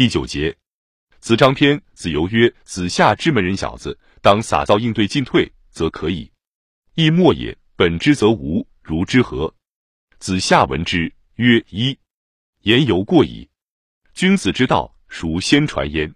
[0.00, 0.56] 第九节，
[1.18, 6.32] 子张篇，子游曰：“子夏之门人小子，当洒扫应对进退，则可以。
[6.94, 7.54] 亦莫也。
[7.76, 9.54] 本之则无，如之何？”
[10.18, 11.98] 子夏闻之曰：“一
[12.62, 13.46] 言犹过矣。
[14.14, 16.14] 君子之道，孰先传焉？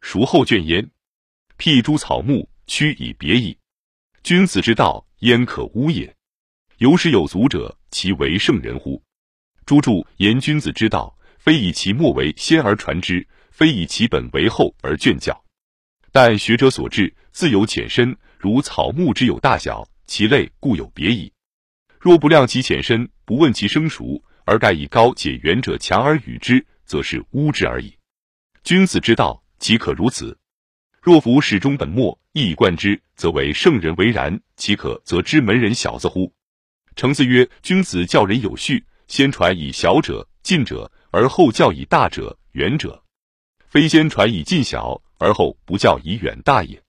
[0.00, 0.90] 孰后倦焉？
[1.56, 3.56] 辟诸草木，屈以别矣。
[4.24, 6.12] 君子之道，焉可污也？
[6.78, 9.00] 有始有足者，其为圣人乎？
[9.64, 15.44] 诸著言君子之道，非以其末为先而传之，非以其本为后而卷教。
[16.12, 21.32] 但学者所至，自有浅深，如草木之有大小，其类固有别矣。
[21.98, 27.92] 若不量其浅深，不问其生熟，而盖以高且远者强而与之，则是污之而已。
[28.62, 30.38] 君子之道，岂可如此？
[31.00, 36.32] 若夫始终本末，一以贯之，则为圣人为然，岂可则知门人小子乎？
[36.94, 43.04] 程子曰：君子教人有序，先传以小者近者，而后教以大者远者，
[43.68, 46.82] 非先传以近小，而后不教以远大也。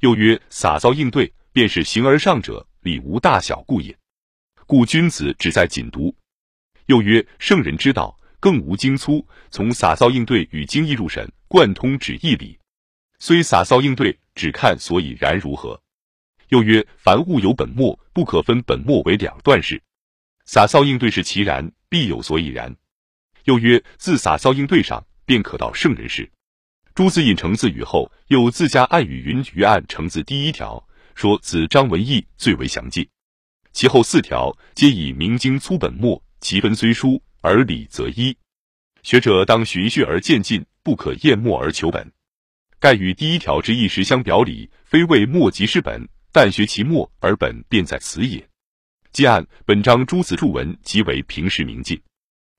[0.00, 3.96] 又曰：洒扫应对，便是形而上者，理无大小故也。
[4.66, 6.12] 故君子只在谨读。
[6.86, 12.58] 又曰：圣人之道，更无精粗，从洒扫应对与精义入神，贯通指义理。
[13.20, 15.80] 虽洒扫应对，只看所以然如何。
[16.48, 19.80] 又曰：凡物有本末，不可分本末为两段式。
[20.46, 22.76] 洒扫应对是其然，必有所以然。
[23.44, 26.30] 又曰：自洒扫应对上，便可到圣人事。
[26.94, 33.08] 朱子引程子语后，又自家暗语云：于按程子第一条说，子张文义最为详尽。
[33.72, 38.36] 其后四条皆以明经粗本末，其分虽疏，而理则一。
[39.02, 42.12] 学者当循序而渐进，不可厌末而求本。
[42.78, 48.46] 盖与第一条之意实相表里，非谓末即是本，但学其末而本便在此也。
[49.12, 52.00] 既按本章诸子著文即为平时明进，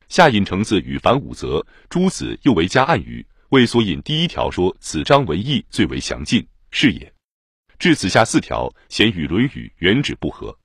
[0.09, 7.11] 下引程子与凡五则，诸子又为加暗语，为所引第一条说此章文义最为详尽，是也。
[7.79, 10.57] 至此下四条，显与《论语》原旨不合。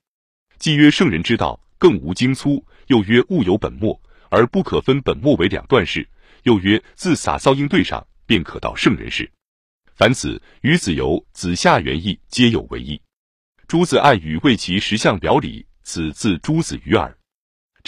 [0.59, 6.03] 既曰圣人之道，更无精粗；又曰物有本末，而不可分本末为两段式；
[6.43, 9.31] 又曰自洒扫应对上，便可到圣人事。
[9.95, 13.01] 凡此与子游、子夏原意皆有为意。
[13.67, 17.17] 诸子暗语为其实相表里，此自诸子于耳。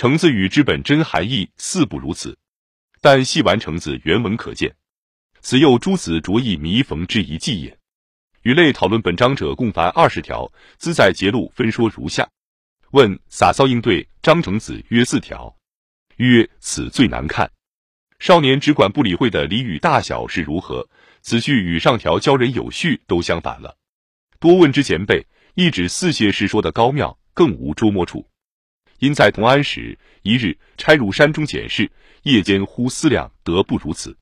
[0.00, 2.34] 程子语之本真含义似不如此，
[3.02, 4.74] 但细完程子原文可见。
[5.42, 7.78] 此又诸子着意弥缝之一计也。
[8.40, 12.26] 与类讨论本章者共凡二十条，兹在节录分说如下：
[12.92, 15.54] 问洒扫应对，张程子曰四条。
[16.16, 17.50] 曰此最难看。
[18.18, 20.88] 少年只管不理会的俚语大小是如何？
[21.20, 23.76] 此句与上条教人有序都相反了。
[24.38, 28.29] 多问之前辈，一指四谢是说的高妙，更无捉摸处。
[29.00, 31.90] 因在同安时，一日差入山中检视，
[32.22, 34.16] 夜间忽思量，得不如此。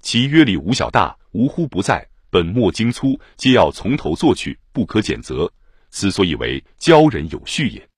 [0.00, 5.50] 其约里无小大，无乎不在，本末精粗，皆要从头做去，不可减责。
[5.90, 7.88] 此所以为教人有序也。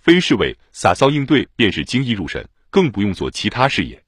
[0.00, 4.02] 非是谓洒扫应对，便是精义入神，更不用做其他事也。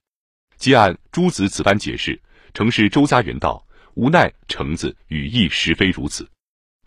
[0.56, 2.21] 皆按诸子此般解释，
[2.54, 3.65] 诚是周家原道。
[3.94, 6.27] 无奈橙子语意实非如此，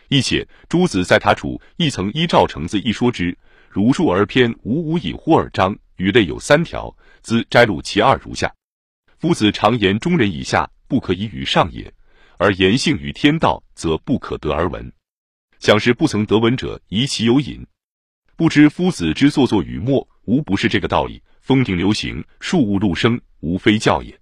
[0.08, 3.36] 亦且诸子在他处亦曾依照橙子一说之，
[3.74, 8.54] 如数而偏，无无以乎尔章，语类有三条，兹摘录其二如下：
[9.18, 11.92] 夫子常言中人以下不可以与上也，
[12.38, 14.92] 而言性与天道则不可得而闻。
[15.58, 17.66] 想是不曾得闻者，疑其有隐。
[18.36, 21.20] 不知夫子之作作语末，无不是这个道理。
[21.40, 24.16] 风停流行，树物陆生，无非教也。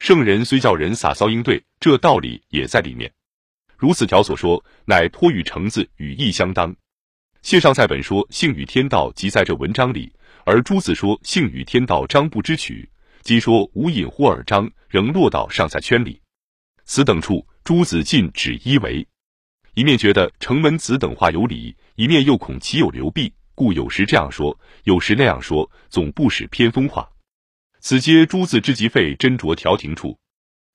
[0.00, 3.12] 圣人虽教人洒扫应对，这道理也在里面。
[3.78, 6.74] 如此条所说，乃托与橙子语义相当。
[7.42, 10.12] 谢尚在本说性与天道即在这文章里，
[10.44, 12.88] 而朱子说性与天道章不知取，
[13.22, 16.20] 即说无隐乎尔章，仍落到上在圈里。
[16.84, 19.06] 此等处，朱子尽指一为，
[19.74, 27.08] 一面觉得程门子等话有理，一面又恐其有流弊，故有时这样说，有时那样说，总不使偏锋化。
[27.80, 30.18] 此皆朱子之极费斟酌调停处。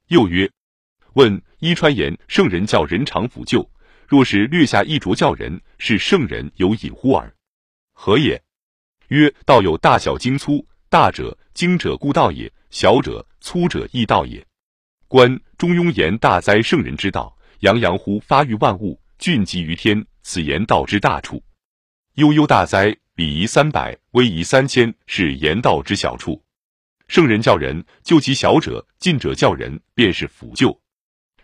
[0.08, 0.50] 又曰：
[1.14, 3.70] 问伊川言圣人教人常辅救，
[4.08, 7.34] 若是略下一着教人，是圣人有隐乎耳？
[7.94, 8.42] 何也？
[9.08, 14.46] 曰：道有大小精粗，大者精者故道也，小者粗者亦道也。
[15.08, 21.42] 观中庸言大哉圣人之道，洋洋乎发育万物，峻极于天，此言道之大处。
[22.16, 26.44] 悠悠大哉，礼仪三百，威仪三千，是言道之小处。
[27.08, 30.80] 圣人教人救其小者，近者教人便是辅救。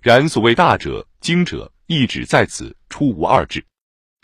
[0.02, 3.62] 然所谓大者、精者，一指在此，出无二致。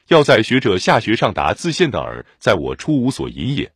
[0.08, 3.70] 要在学者下学上达自现的耳，在我出无所引也。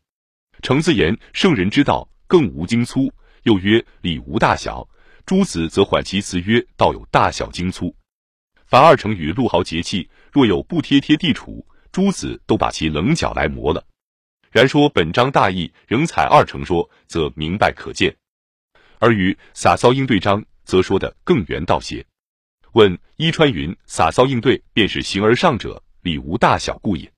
[0.61, 3.13] 程自言圣人之道，更无精粗。
[3.43, 4.87] 又曰礼无大小，
[5.25, 7.93] 诸子则缓其辞曰：“道有大小精粗。
[8.65, 13.85] 凡二成与陆豪节气，若有不贴贴地处，诸子都把其棱角来磨了。
[14.51, 18.15] 然说本章大意，仍采二成说，则明白可见。
[18.99, 22.05] 而与洒骚应对章，则说的更圆道些。
[22.73, 27.11] 问伊川云：洒骚应对，便是形而上者，理无大小故也。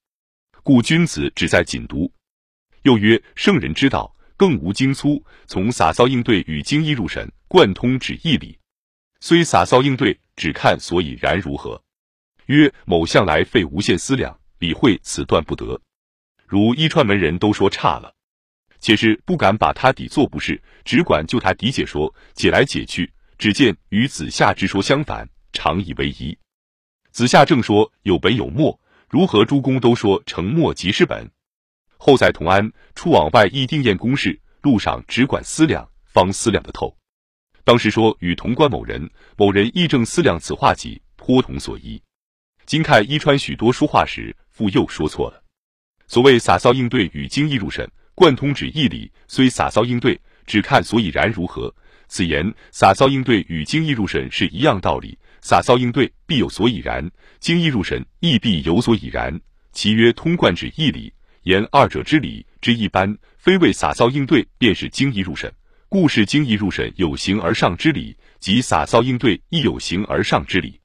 [0.64, 2.12] 故君子只在谨读。
[2.82, 4.14] 又曰：圣人之道。
[4.36, 8.58] 更无精粗，从洒骚应对与精一入神，贯通指义理。
[9.22, 11.82] 虽洒骚应对，只看所以然如何。
[12.48, 15.80] 曰：某向来费无限思量，理会此断不得。
[16.48, 18.14] 如伊川门人都说差了，
[18.80, 26.38] 且是不敢把他底做不是，只管就他底解说，解来解去，只见与子夏之说相反，常以为疑。
[27.12, 28.78] 子夏正说有本有末，
[29.10, 31.32] 如何诸公都说成末即是本？
[31.98, 36.98] 后在同安，出往外议定验公事，路上只管思量，方思量得透。
[37.64, 42.02] 当时说与潼关某人，某人亦正思量此话己，颇同所依。
[42.66, 45.42] 今看伊川许多说话时，复又说错了。
[46.08, 51.74] 所谓洒骚应对与精义入神，贯通指义理，虽洒骚应对，只看所以然如何。
[52.10, 57.08] 此言洒骚应对与精义入神是一样道理，洒骚应对必有所以然，
[57.40, 59.40] 精义入神亦必有所以然。
[59.74, 61.14] 其曰通贯指义理。
[61.44, 65.54] 言二者之理之一般，非为洒骚应对，便是精义入神。
[65.90, 70.80] 故是精义入神有形而上之理，即洒骚应对亦有形而上之理。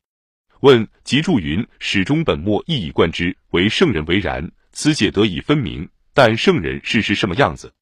[0.62, 5.88] 问：即注云：始终本末一以贯之，为圣人为然，此解得以分明。
[6.12, 7.72] 但圣人是是什么样子？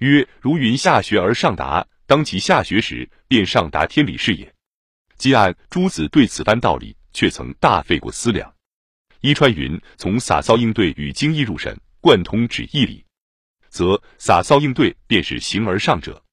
[0.00, 4.52] 曰：如云下学而上达，当其下学时，便上达天理是也。
[5.20, 8.50] 既按诸子对此番道理，却曾大费过思量。
[9.20, 11.78] 伊川云：从洒扫应对与精义入神。
[12.00, 13.04] 贯通指义理，
[13.68, 16.24] 则洒扫应对便是形而上者，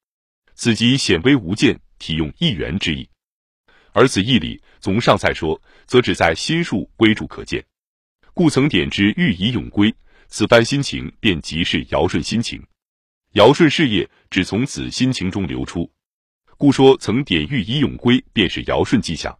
[0.56, 3.10] 此即显微无见，体用一元之意。
[3.92, 7.62] 而此义理，从上再说，则只在心术归注可见。
[8.34, 9.94] 故曾点之欲以永归，
[10.30, 12.66] 此番心情便即是尧舜心情。
[13.34, 15.92] 尧舜事业只从此心情中流出，
[16.58, 19.38] 故说曾点欲以永归，便是尧舜迹象。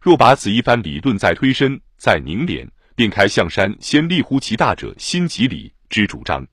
[0.00, 2.70] 若把此一番理论再推深，再凝练。
[2.96, 6.46] 便开象山先立乎其大者心即理之主张，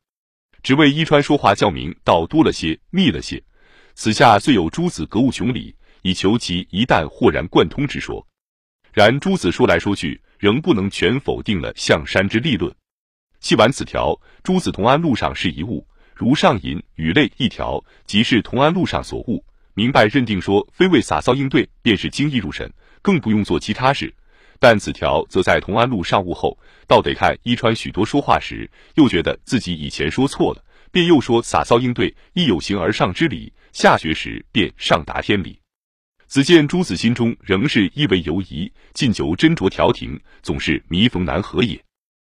[0.63, 3.43] 只为伊川说话较明，道多了些，密了些。
[3.95, 8.25] 此下虽有诸子格物穷理，以求其一旦豁然贯通之说。
[8.93, 12.73] 然诸子说来说去，仍不能全否定了象山之立论。
[13.41, 15.85] 细完此条，诸子同安路上是一物，
[16.15, 19.43] 如上引与类一条，即是同安路上所悟，
[19.77, 22.67] 明白认定说，非为洒扫应对，便是精意入神，
[23.03, 24.11] 更不用做其他事。
[24.59, 26.57] 但此条则在同安路上悟后，
[26.87, 35.59] 倒得看伊川许多说话时，又觉得自己以前说错了，便又说洒扫应对亦有形而上之理，下学时便上达天理。
[36.25, 41.79] 子见朱子心中仍是一为犹疑，尽久斟酌调停，总是弥缝难合也。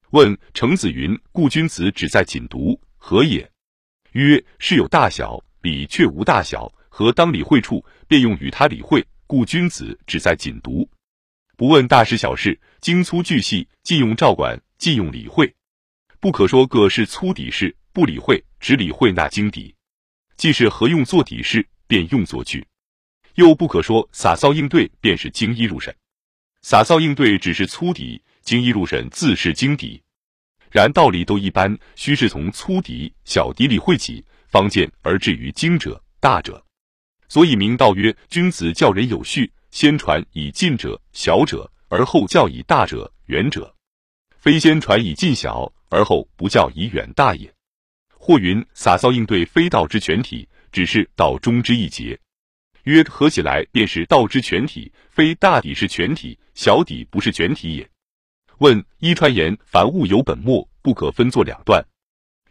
[0.09, 3.50] 问程子云：故君子只在谨读，何也？
[4.12, 6.69] 曰：事有大小，理却无大小，
[7.00, 9.07] 何当理会处，便用与他理会。
[9.25, 10.86] 故君子只在谨读。
[11.56, 15.56] 不问大事小事，精粗巨细，尽用照管，尽用理会，
[16.19, 19.74] 不可说各是粗底事，不理会，只理会那精底。
[20.36, 22.68] 既是何用做底事，便用作句。
[23.36, 25.95] 又不可说洒骚应对便是精一入神，
[26.64, 30.02] 洒骚应对只是粗底，精一入神自是精底。
[30.69, 36.62] 然道理都一般，须是从粗底、小底理会起，方见而至于精者、大者。
[37.30, 39.50] 所以明道曰：君子教人有序。
[39.71, 43.76] 先传以近者小者，而后教以大者远者，
[44.40, 47.54] 非先传以近小，而后不教以远大也。
[48.09, 52.19] 或云洒骚应对非道之全体，只是道中之一节。
[52.86, 57.88] 曰合起来便是道之全体，非大底是全体，小底不是全体也。
[58.57, 61.86] 问伊川言：凡物有本末，不可分作两段。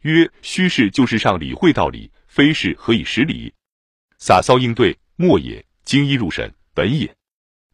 [0.03, 3.53] 曰虚是就是上理会道理，非是何以实理？
[4.19, 6.53] 洒骚应对末也，精一入神。
[6.75, 7.13] 本也，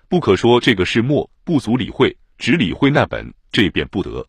[0.09, 4.27] 不可说这个是末不足理会，只理会那本，这便不得；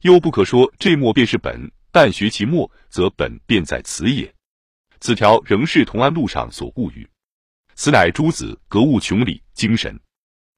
[0.00, 4.34] 又不可说这末便是本，但学其末，则本便在此也。
[5.00, 7.08] 此条仍是同安路上所悟语，
[7.74, 9.98] 此乃诸子格物穷理精神。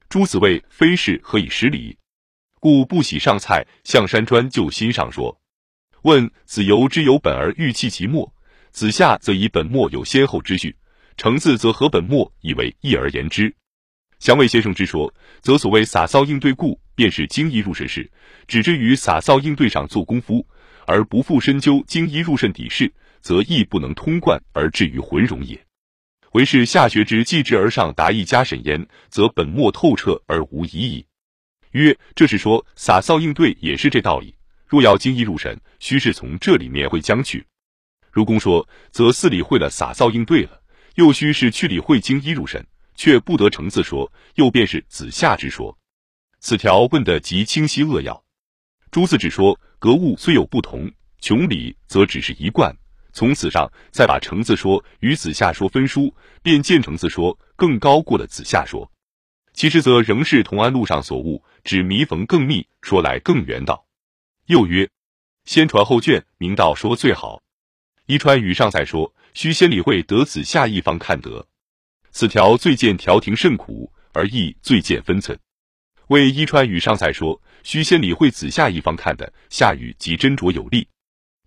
[0.08, 1.96] 诸子谓非是何以识理？
[2.60, 5.40] 故不喜上菜，向山专就心上说。
[6.02, 8.32] 问子由之有本而欲弃其末，
[8.70, 10.76] 子夏则以本末有先后之序。
[11.20, 13.54] 程字则和本末以为一而言之，
[14.20, 15.12] 祥伟先生之说，
[15.42, 18.10] 则所谓洒扫应对故，便是精一入神事，
[18.48, 20.46] 只之于洒扫应对上做功夫，
[20.86, 25.62] 而不复深究精一入神底事，则亦不能通贯而至于浑融也。
[26.32, 31.04] 唯是下学之继之而上达意加审焉，则本末透彻而无疑矣。
[31.72, 34.34] 曰：这是说洒扫应对也是这道理。
[34.66, 37.44] 若要精一入神，须是从这里面会将去。
[38.10, 40.59] 如公说，则四理会了洒扫应对了，
[40.94, 45.76] 又须是去理会经一入审，却不得成字说，又便是子夏之说。
[46.40, 48.24] 此条问的极清晰扼要。
[48.90, 52.74] 朱子只说格物虽有不同，穷理则只是一贯。
[53.12, 58.90] 从此上再把程字说与子夏说分书，便见程字说更高过了子夏说。
[59.52, 63.84] 其实则仍是同安路上所悟，只弥缝更密，说来更圆道。
[64.46, 64.88] 又曰：
[65.44, 67.42] 先传后卷，明道说最好。
[68.06, 71.46] 一川与上才说，须先理会得子夏一方看得。
[72.10, 75.38] 此条最见调停甚苦，而亦最见分寸。
[76.08, 80.86] 为一川与上才说，须先理会子夏一方看的，下语即斟酌有力。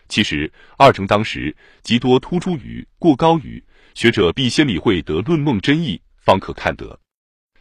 [0.07, 3.63] 其实二程当时极多突出语、过高语，
[3.93, 6.97] 学者必先理会得论梦真意，方可看得。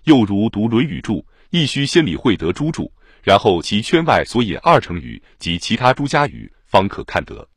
[0.04, 7.48] 又如读《论语》注，亦须先理会得诸注，然后其圈外所引二程语及其他诸家语，方可看得。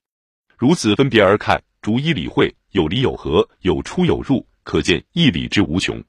[0.57, 6.03] 如此分别而看，逐一理会，有离有合，有出有入，可见义理之无穷。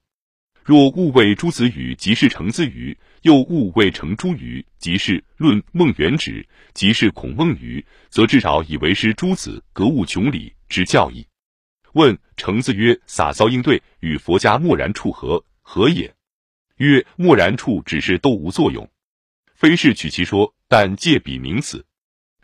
[0.65, 6.43] 若误谓诸子语即是程字语，又误谓程朱语即是论孟元旨，
[6.73, 11.27] 即是孔孟语，则至少以为是诸子格物穷理之教义。
[11.93, 16.15] 问程字曰：洒扫应对与佛家默然处何何也？
[16.77, 18.89] 曰：默然处只是都无作用，
[19.53, 21.85] 非是取其说，但借彼名词。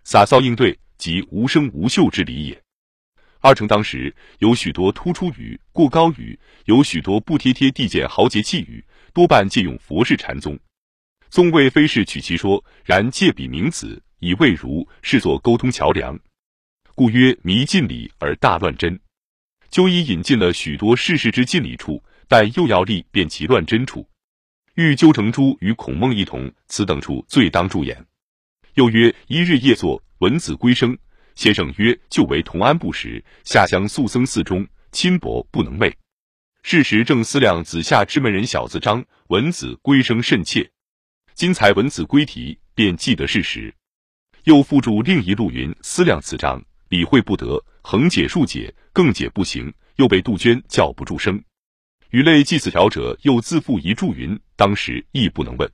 [0.03, 2.62] 洒扫应对即无声无秀之理也。
[3.43, 8.81] 二程当时有许多突出语、过高语，有许多不贴贴地见豪杰气语，
[9.13, 10.57] 多半借用佛事禅宗。
[11.29, 16.17] 宗谓非是取其说，然借彼名子，以谓如视作沟通桥梁，
[16.95, 18.97] 故曰迷尽理而大乱真。
[19.69, 24.07] 就已引进了许多世事之尽理处，但又要立辨其乱真处。
[24.75, 28.05] 欲纠成朱与孔孟一同，此等处最当注眼。
[28.75, 30.97] 又曰一日夜坐，闻子归声。
[31.35, 35.91] 先生曰：“就为同安不时，下乡宿僧寺中，亲薄不能寐。
[36.61, 40.69] 是时正思量子夏之门人小子张文子归生甚切。
[41.33, 43.73] 今才文子归题，便记得事实。
[44.43, 51.43] 又附注另一路云：思量此章，理会不得，横解竖解，更解不行，又被杜鹃叫不住声。
[52.11, 55.69] 与类记此条者，又自附一注云：当时亦不能问。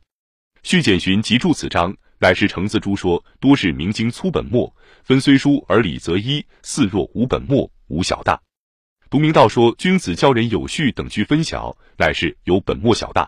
[0.63, 4.75] 续简寻即注此章。”乃是程自诸说，多是明经粗本末，
[5.09, 8.39] 分虽疏而理则一，似若无本末，无小大。
[9.09, 13.27] 独明道说君子教人有序等句分晓，乃是有本末小大。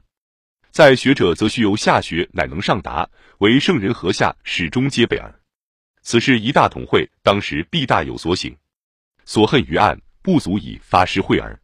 [0.70, 3.10] 在学者则须由下学，乃能上达，
[3.40, 5.42] 为圣人何下始终皆备耳。
[6.04, 8.56] 此事一大统会，当时必大有所醒。
[9.26, 11.60] 所恨于案，不足以发诗会耳。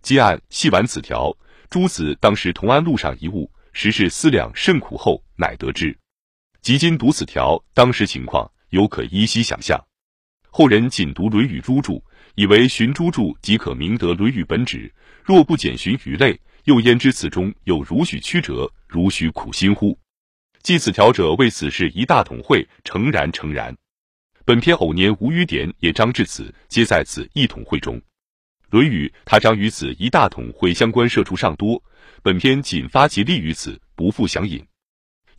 [0.00, 1.36] 接案细玩此条，
[1.68, 5.98] 诸子当时同安路上一物，实是思量甚苦后，乃得知。
[6.62, 9.78] 及今读此条，当时情况犹可依稀想象。
[10.48, 12.02] 后人仅读《论语》诸注，
[12.34, 14.92] 以为寻诸注即可明得《论语》本旨。
[15.22, 19.96] 若不检寻语类，又焉知此中有如许曲折，如许苦心乎？
[20.62, 23.76] 记此条者，为此事一大统会，诚然诚然。
[24.44, 27.96] 本篇偶年无语点也章至此，皆在此一统会中。
[28.70, 31.82] 《论语》他章于此一大统会相关涉处尚多，
[32.22, 34.64] 本篇仅发其例于此，不复详引。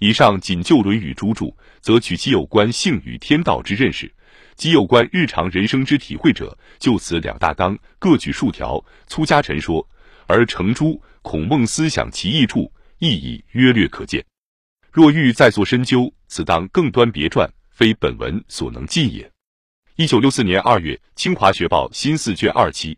[0.01, 4.07] 以上仅就《论语》诸注，则取其有关性与天道之认识；
[4.55, 9.87] 及有关日常人生之体会者，就此两大纲，各举数条，粗加陈说。
[10.25, 14.25] 而程朱、孔孟思想其异处，意义约略可见。
[14.91, 19.31] 若欲再作深究，此当更端别传，非本文所能尽也。
[19.97, 22.97] 一九六四年二月，清华学报新四卷二期。